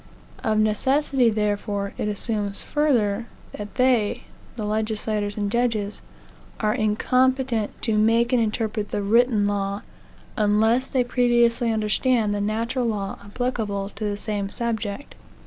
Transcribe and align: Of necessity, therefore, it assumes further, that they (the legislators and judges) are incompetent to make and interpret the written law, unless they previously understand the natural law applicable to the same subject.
Of 0.43 0.57
necessity, 0.57 1.29
therefore, 1.29 1.93
it 1.95 2.07
assumes 2.07 2.63
further, 2.63 3.27
that 3.51 3.75
they 3.75 4.23
(the 4.55 4.65
legislators 4.65 5.37
and 5.37 5.51
judges) 5.51 6.01
are 6.59 6.73
incompetent 6.73 7.79
to 7.83 7.99
make 7.99 8.33
and 8.33 8.41
interpret 8.41 8.89
the 8.89 9.03
written 9.03 9.45
law, 9.45 9.83
unless 10.37 10.87
they 10.87 11.03
previously 11.03 11.71
understand 11.71 12.33
the 12.33 12.41
natural 12.41 12.87
law 12.87 13.19
applicable 13.23 13.89
to 13.89 14.03
the 14.03 14.17
same 14.17 14.49
subject. 14.49 15.13